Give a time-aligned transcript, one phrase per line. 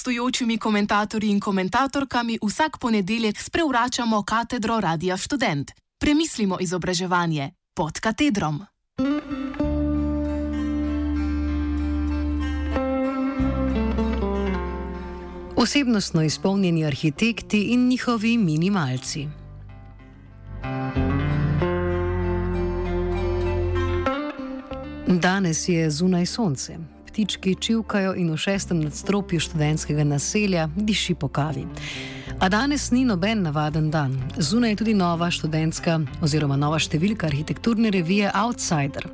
[0.00, 5.70] gostujočimi komentatorji in komentatorkami vsak ponedeljek sprevračamo katedro Radia Student.
[5.98, 8.64] Premislimo izobraževanje pod katedrom.
[15.56, 19.28] Osebnostno izpolnjeni arhitekti in njihovi minimalci.
[25.06, 26.78] Danes je zunaj sonce,
[27.10, 31.66] ptički čivkajo in v šestem nadstropju študentskega naselja diši po kavi.
[32.40, 34.14] A danes ni noben navaden dan.
[34.38, 39.04] Zunaj je tudi nova študentska oziroma nova številka arhitekturne revije Outsider.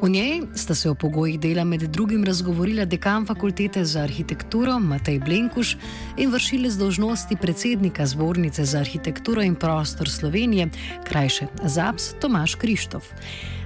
[0.00, 5.20] V njej sta se o pogojih dela med drugim razgovorila dekan fakultete za arhitekturo Matej
[5.20, 5.74] Blenkuš
[6.16, 10.70] in vršilec dožnosti predsednika zbornice za arhitekturo in prostor Slovenije,
[11.04, 13.12] krajše ZAPS Tomaš Krištof.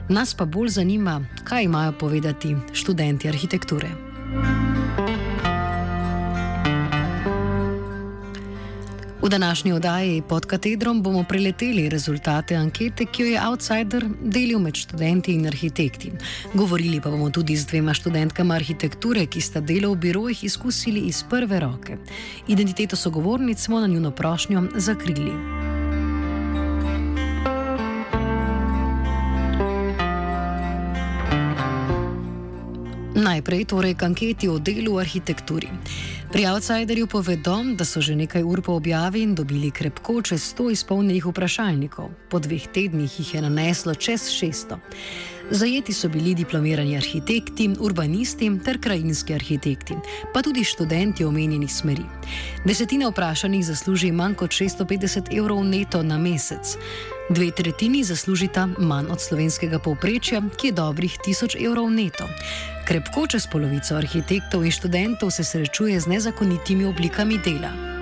[0.08, 3.88] Nas pa bolj zanima, kaj imajo povedati študenti arhitekture.
[9.22, 14.74] V današnji oddaji pod katedrom bomo preleteli rezultate ankete, ki jo je Outsider delil med
[14.74, 16.12] študenti in arhitekti.
[16.54, 21.24] Govorili pa bomo tudi z dvema študentkama arhitekture, ki sta delo v birojih izkusili iz
[21.30, 21.98] prve roke.
[22.48, 25.32] Identiteto sogovornic smo na njuno prošnjo zakrili.
[33.26, 35.66] Najprej torej k anketi o delu v arhitekturi.
[36.30, 41.26] Pri Outsiderju povedo, da so že nekaj ur po objavi dobili krepko čez 100 izpolnjenih
[41.26, 44.78] vprašalnikov, po dveh tednih jih je naneslo čez 600.
[45.50, 49.94] Zajeti so bili diplomirani arhitekti, urbanisti ter krajinski arhitekti,
[50.34, 52.02] pa tudi študenti omenjenih smeri.
[52.64, 56.76] Desetina vprašanih zasluži manj kot 650 evrov neto na mesec.
[57.30, 62.26] Dve tretjini zaslužita manj od slovenskega povprečja, ki je dobrih 1000 evrov neto.
[62.86, 67.95] Krepko čez polovico arhitektov in študentov se srečuje z nezakonitimi oblikami dela.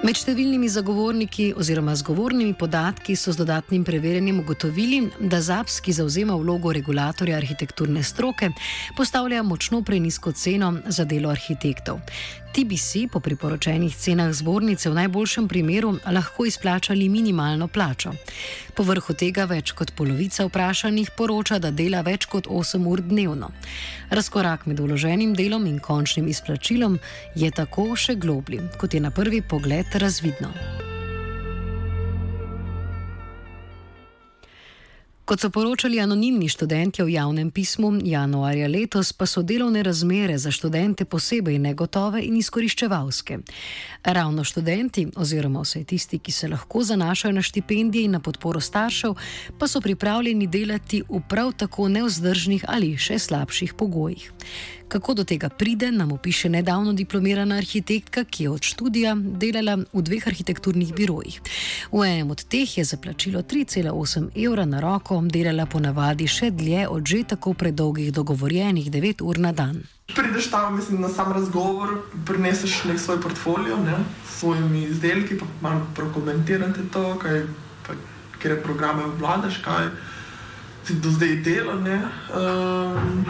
[0.00, 6.38] Med številnimi zagovorniki oziroma zgovornimi podatki so z dodatnim preverjanjem ugotovili, da ZAPS, ki zauzema
[6.40, 8.48] vlogo regulatorja arhitekturne stroke,
[8.96, 12.00] postavlja močno prenisko ceno za delo arhitektov.
[12.50, 18.10] Ti bi si po priporočenih cenah zbornice v najboljšem primeru lahko izplačali minimalno plačo.
[18.74, 23.52] Povrhu tega več kot polovica vprašanih poroča, da dela več kot 8 ur dnevno.
[24.10, 26.98] Razkorak med vloženim delom in končnim izplačilom
[27.38, 30.52] je tako še globlji, kot je na prvi pogled razvidno.
[35.30, 40.50] Kot so poročali anonimni študenti v javnem pismu januarja letos, pa so delovne razmere za
[40.50, 43.38] študente posebej negotove in izkoriščevalske.
[44.04, 49.14] Ravno študenti, oziroma vse tisti, ki se lahko zanašajo na štipendije in na podporo staršev,
[49.58, 54.32] pa so pripravljeni delati v prav tako neuzdržnih ali še slabših pogojih.
[54.90, 60.02] Kako do tega pride, nam opiše nedavno diplomirana arhitektka, ki je od študija delala v
[60.02, 61.36] dveh arhitekturnih birojih.
[61.92, 66.88] V enem od teh je za plačilo 3,8 evra na roko delala ponavadi še dlje
[66.90, 69.78] od že tako predolgih dogovorjenih 9 ur na dan.
[70.16, 71.92] Prideš tam, mislim, na sam razgovor,
[72.26, 73.94] prineseš nek svoj portfolio ne,
[74.26, 77.44] s svojimi izdelki, pa malo prokomentirate to, kaj,
[77.86, 77.94] pa,
[78.42, 79.86] kje programe vladaš, kaj
[80.82, 81.78] si do zdaj delal.
[81.78, 83.24] Um,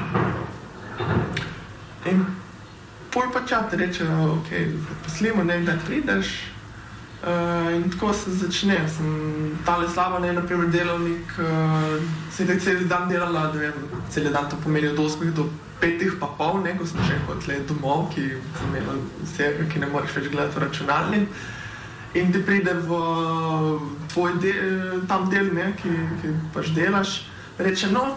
[2.09, 2.25] In
[3.11, 4.71] pol pa čati rečejo, da okay,
[5.05, 6.33] poslimo, ne vem, da prideš.
[7.21, 8.79] Uh, in tako se začne.
[8.89, 12.01] Sem tale slaba, ne naprimer delovnik, uh,
[12.33, 13.73] sem tako cel dan delala, da vem,
[14.11, 15.51] cel dan to pomeni od 8 do
[15.81, 18.25] 5, pa pol, ne, ko sem še hodila domov, ki
[18.57, 21.29] sem imela vse, ki ne moreš več gledati v računalnik.
[22.21, 22.97] In ti pride v
[24.13, 25.93] tvoj del, tam del, ne, ki,
[26.23, 27.21] ki pač delaš,
[27.61, 28.17] reče, no,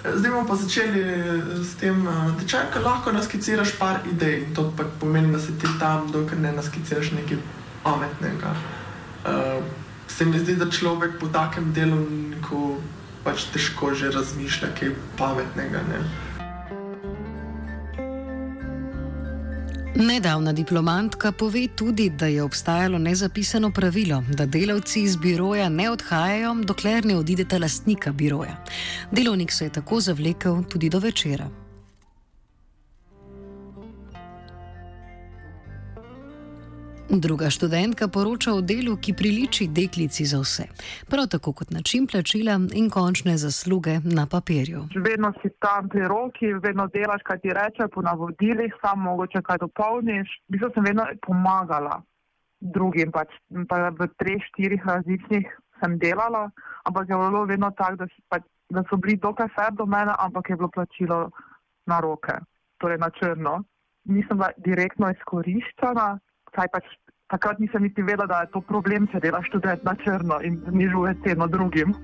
[0.00, 4.48] Zdaj bomo pa začeli eh, s tem eh, tečajem, ker lahko naskiciraš par idej.
[4.54, 7.38] To pa pomeni, da si ti tam, dokler ne naskiciraš nekaj
[7.82, 8.54] pametnega.
[9.22, 9.62] Uh,
[10.08, 12.78] se mi zdi, da človek po takem delovniku
[13.22, 15.82] pač težko že razmišlja kaj pametnega.
[15.86, 16.02] Ne?
[19.96, 26.54] Nedavna diplomantka pove tudi, da je obstajalo nezapisano pravilo, da delavci iz biroja ne odhajajo,
[26.54, 28.64] dokler ne odideta lastnika biroja.
[29.10, 31.61] Delovnik se je tako zavlekel tudi do večera.
[37.10, 40.64] Druga študentka poroča o delu, ki priliči deklici za vse.
[41.10, 44.86] Prav tako kot način plačila in končne zasluge na papirju.
[44.96, 49.58] Vedno si tam pri roki, vedno delaš, kaj ti reče, po navodilih, samo mogoče kaj
[49.58, 50.28] dopolniš.
[50.48, 52.02] V bistvu sem vedno pomagala
[52.60, 53.28] drugim, pač,
[53.68, 55.46] pa v treh, štirih različnih
[55.82, 56.50] sem delala,
[56.86, 60.50] ampak je bilo vedno tako, da, pač, da so bili dokaj fer do mene, ampak
[60.50, 61.30] je bilo plačilo
[61.86, 62.38] na roke,
[62.78, 63.62] torej na črno.
[64.04, 66.06] Nisem bila direktno izkoriščena,
[66.56, 66.88] saj pač
[67.32, 71.14] takrat nisem niti vedela, da je to problem, če delaš študent na črno in znižuje
[71.24, 71.94] ceno drugim.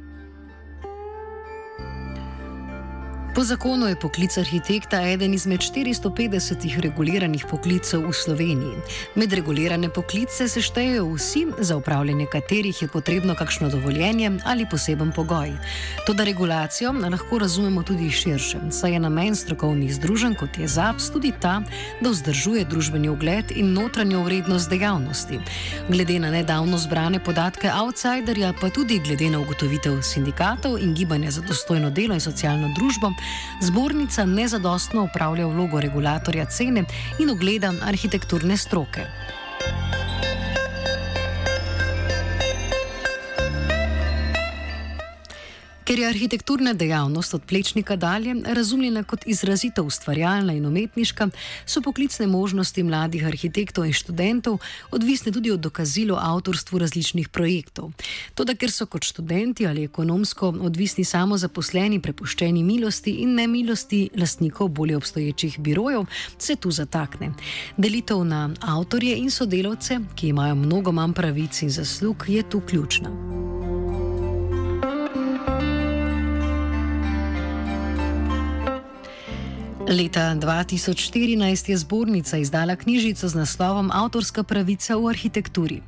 [3.35, 8.77] Po zakonu je poklic arhitekta eden izmed 450 reguliranih poklicev v Sloveniji.
[9.15, 15.13] Med regulirane poklice se štejejo vsi, za upravljanje katerih je potrebno kakšno dovoljenje ali poseben
[15.13, 15.53] pogoj.
[16.07, 21.33] Toda regulacijo lahko razumemo tudi širše, saj je namen strokovnih združenj, kot je ZAPS, tudi
[21.41, 21.63] ta,
[22.01, 25.39] da vzdržuje družbeni ugled in notranjo vrednost dejavnosti.
[25.89, 31.41] Glede na nedavno zbrane podatke outsiderja, pa tudi glede na ugotovitev sindikatov in gibanja za
[31.41, 33.13] dostojno delo in socialno družbo,
[33.61, 36.85] zbornica nezadostno upravlja vlogo regulatorja cene
[37.19, 39.07] in ogleda arhitekturne stroke.
[45.89, 51.29] Ker je arhitekturna dejavnost od plečnika dalje razumljena kot izrazito ustvarjalna in umetniška,
[51.67, 54.59] so poklicne možnosti mladih arhitektov in študentov
[54.91, 57.93] odvisne tudi od dokazil o avtorstvu različnih projektov.
[58.35, 64.69] Toda ker so kot študenti ali ekonomsko odvisni samo zaposleni, prepuščeni milosti in nemilosti lastnikov
[64.69, 66.05] bolje obstoječih birojev,
[66.39, 67.33] se tu zatakne.
[67.77, 73.68] Delitev na avtorje in sodelavce, ki imajo mnogo manj pravic in zaslug, je tu ključna.
[79.89, 85.81] Leta 2014 je zbornica izdala knjižico z naslovom Avtorska pravica v arhitekturi.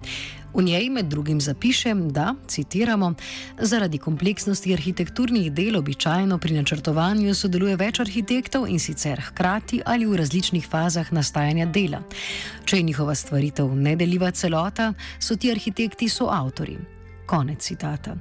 [0.55, 3.15] V njej med drugim zapiše, da, citiramo,
[3.61, 10.17] zaradi kompleksnosti arhitekturnih del običajno pri načrtovanju sodeluje več arhitektov in sicer hkrati ali v
[10.17, 12.01] različnih fazah nastajanja dela.
[12.65, 16.79] Če je njihova stvaritev nedeljiva celota, so ti arhitekti soavtori.
[17.31, 18.17] Konec citata.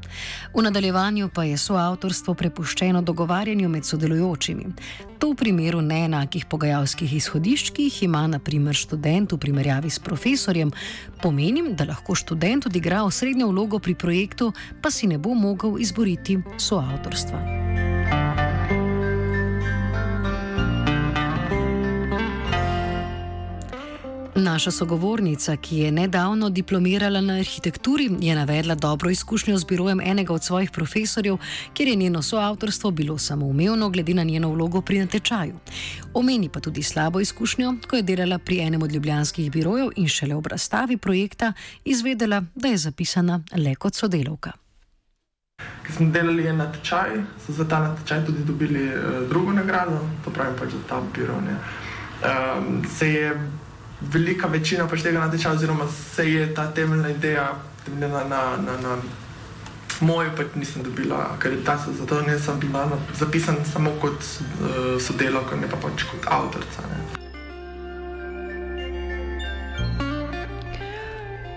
[0.54, 4.66] V nadaljevanju pa je soavtorstvo prepuščeno dogovarjanju med sodelujočimi.
[5.18, 10.72] To v primeru neenakih pogajalskih izhodišč, ki jih ima naprimer študent v primerjavi s profesorjem,
[11.24, 16.38] pomeni, da lahko študent odigra osrednjo vlogo pri projektu, pa si ne bo mogel izboriti
[16.58, 17.59] soavtorstva.
[24.40, 30.34] Naša sogovornica, ki je nedavno diplomirala na arhitekturi, je navedla dobro izkušnjo z birojem enega
[30.34, 31.38] od svojih profesorjev,
[31.74, 35.54] kjer je njeno soavtorstvo bilo samoumevno glede na njeno vlogo pri natečaju.
[36.14, 40.36] Omeni pa tudi slabo izkušnjo, ko je delala pri enem od ljubljanskih birojev in šele
[40.36, 41.54] ob razstavi projekta
[41.86, 44.52] izvedela, da je zapisana le kot sodelovka.
[45.84, 47.10] Ker smo delali en natečaj,
[47.46, 51.36] so za ta natečaj tudi dobili uh, drugo nagrado, to pravim pač za ta biro.
[51.36, 53.50] Um, se je
[54.02, 57.54] velika večina pač tega natečaja, oziroma se je ta temeljna ideja
[57.86, 58.98] temeljena na, na, na
[60.02, 65.78] mojo, pač nisem dobila akreditacijo, zato nisem bila zapisana samo kot uh, sodelavka, ne pa
[65.78, 66.82] pač kot avtorica.
[66.90, 67.20] Ne.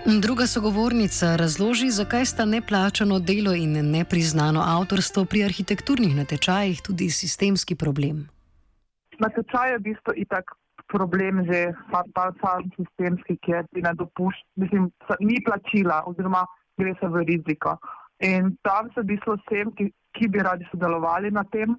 [0.05, 7.75] Druga sogovornica razloži, zakaj sta neplačano delo in nepriznano avtorstvo pri arhitekturnih natečajih tudi sistemski
[7.75, 8.27] problem.
[9.19, 10.51] Natečaj je v bistvu itak
[10.87, 11.73] problem že
[12.13, 16.45] ta sam sistemski, ki je ne dopušča, mislim, ni plačila oziroma
[16.77, 17.77] gre se v riziko.
[18.19, 21.75] In tam se v bistvu vsem, ki, ki bi radi sodelovali na tem,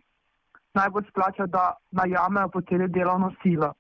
[0.75, 3.73] najbolj splača, da najamejo poceni delovno silo.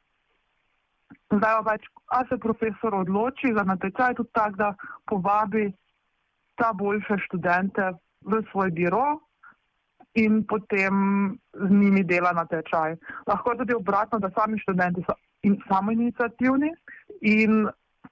[1.35, 4.75] Zdaj pa več, a se profesor odloči za natečaj tudi tak, da
[5.11, 5.73] povabi
[6.57, 9.19] ta boljše študente v svoj biro
[10.14, 10.94] in potem
[11.52, 12.97] z njimi dela natečaj.
[13.26, 16.71] Lahko tudi obratno, da sami študenti so in samo inicijativni
[17.21, 17.68] in,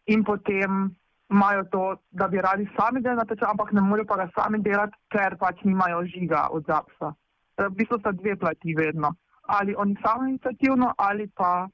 [0.06, 0.90] in potem
[1.30, 4.58] imajo to, da bi radi sami delali na tečaj, ampak ne morejo pa ga sami
[4.62, 7.14] delati, ker pač nimajo žiga od zapsa.
[7.58, 9.14] V bistvu sta dve plati vedno.
[9.42, 11.68] Ali oni sami inicijativno, ali pa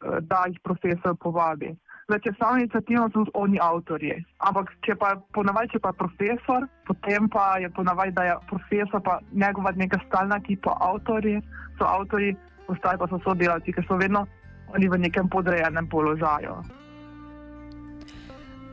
[0.00, 1.74] da jih profesor povabi.
[2.08, 4.14] Zdaj, če sami inicijativno so oni avtorji.
[4.48, 9.18] Ampak če pa ponavadi, če pa profesor, potem pa je ponavadi, da je profesor pa
[9.32, 11.42] njegova neka stalna ekipa avtorji,
[11.76, 12.32] so avtorji,
[12.68, 14.24] ostali pa so sodelavci, ker so vedno
[14.72, 16.56] oni v nekem podrejenem položaju.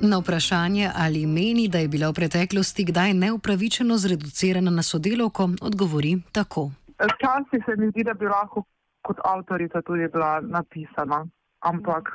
[0.01, 6.17] Na vprašanje, ali meni, da je bila v preteklosti kdaj neupravičeno zreducirana na sodelovko, odgovori
[6.31, 6.69] tako.
[6.99, 8.63] Včasih se mi zdi, da bi lahko
[9.05, 11.25] kot avtorica tudi bila napisana,
[11.61, 12.09] ampak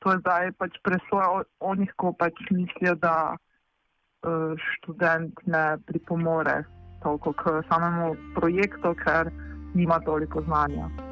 [0.00, 6.62] to je zdaj pač presoja o njih, ko pač mislijo, da uh, študent ne pripomore
[7.02, 9.30] toliko k samemu projektu, ker
[9.74, 11.11] nima toliko znanja.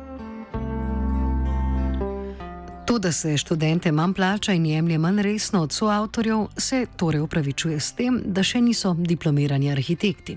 [2.91, 7.81] To, da se študente manj plača in jemlje manj resno od soavtorjev, se torej upravičuje
[7.81, 10.35] s tem, da še niso diplomirani arhitekti.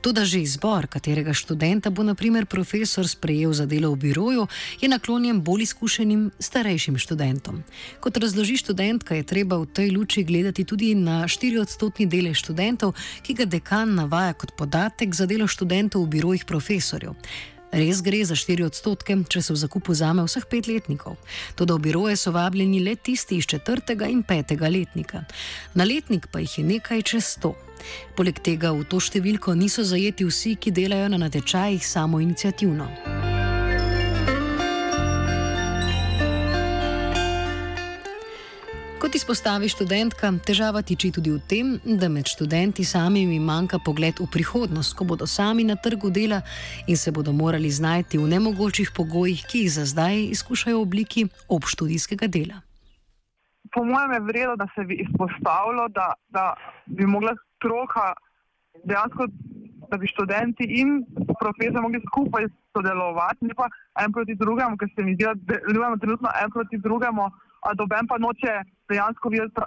[0.00, 4.46] To, da že izbor, katerega študenta bo naprimer profesor sprejel za delo v biroju,
[4.80, 7.64] je naklonjen bolj izkušenim starejšim študentom.
[8.00, 12.94] Kot razloži študentka, je treba v tej luči gledati tudi na 4-odstotni delež študentov,
[13.26, 17.18] ki ga dekan navaja kot podatek za delo študentov v birojih profesorjev.
[17.70, 21.14] Res gre za 4 odstotke, če se v zakupu vzame vseh pet letnikov.
[21.54, 25.22] Toda v biroje so vabljeni le tisti iz četrtega in petega letnika.
[25.74, 27.54] Na letnik pa jih je nekaj čez 100.
[28.18, 32.20] Poleg tega v to številko niso zajeti vsi, ki delajo na natečajih samo
[39.10, 44.26] Kot izpostavi študentka, težava tiči tudi v tem, da med študenti samimi manjka pogled v
[44.30, 46.38] prihodnost, ko bodo sami na trgu dela
[46.86, 51.26] in se bodo morali znajti v nemogočih pogojih, ki jih za zdaj izkušajo v obliki
[51.50, 52.62] obštudijskega dela.
[53.74, 56.54] Po mojem je vredno, da se bi izpostavilo, da, da
[56.86, 58.14] bi mogla stroka
[58.86, 59.26] dejansko,
[59.90, 61.02] da bi študenti in
[61.34, 62.46] profesor mogli skupaj
[62.78, 63.66] sodelovati, ne pa
[64.06, 65.34] en proti drugemu, ker se mi zdi, da
[65.66, 67.26] delujemo trenutno en proti drugemu
[67.60, 68.52] a doben pa noče
[68.90, 69.64] dejansko videti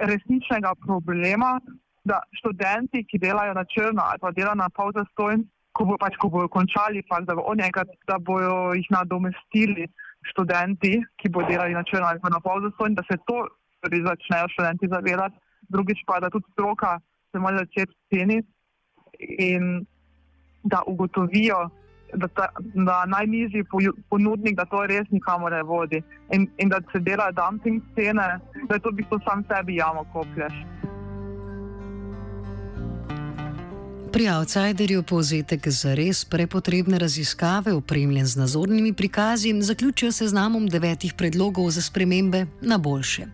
[0.00, 1.58] resničnega problema,
[2.04, 5.44] da študenti, ki delajo na črno ali pa delajo na pol zastojn,
[5.76, 9.86] ko, bo, pač, ko bojo končali, pa, da, bo enkrat, da bojo jih nadomestili
[10.32, 13.44] študenti, ki bodo delali na črno ali pa na pol zastojn, da se to
[13.84, 15.36] tudi začnejo študenti zavedati,
[15.68, 16.98] drugič pa, da tudi stroka
[17.30, 18.48] se mora začeti ceniti
[19.20, 19.84] in
[20.62, 21.68] da ugotovijo,
[22.14, 23.64] da, ta, da najnižji
[24.08, 26.02] ponudnik, da to res nikamor ne vodi
[26.32, 28.38] in, in da se dela dumping cene,
[28.68, 30.54] da je to v bistvu sam sebi jamo koplješ.
[34.12, 41.70] Pri outsiderju povzetek za res prepotrebne raziskave, opremljen z nazornimi prikazi, zaključijo seznamom devetih predlogov
[41.70, 43.26] za spremembe na boljše.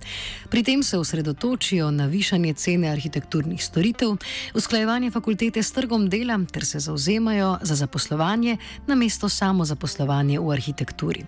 [0.50, 4.16] Pri tem se osredotočijo na višanje cene arhitekturnih storitev,
[4.54, 8.56] usklajevanje fakultete s trgom dela ter se zauzemajo za zaposlovanje
[8.87, 11.25] na mesto samo zaposlovanje v arhitekturi.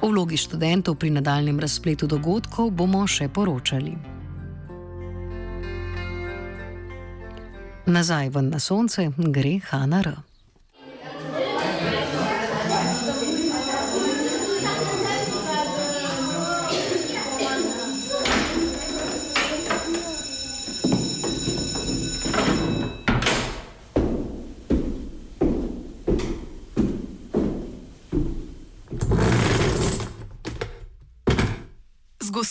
[0.00, 4.21] O vlogi študentov pri nadaljem razpletu dogodkov bomo še poročali.
[7.86, 10.02] Nazaj ven na sonce gre Hanna